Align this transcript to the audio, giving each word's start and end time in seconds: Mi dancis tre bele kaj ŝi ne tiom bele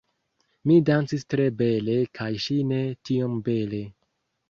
Mi 0.71 0.77
dancis 0.87 1.27
tre 1.35 1.47
bele 1.61 1.99
kaj 2.21 2.33
ŝi 2.49 2.61
ne 2.73 2.83
tiom 3.11 3.41
bele 3.51 3.87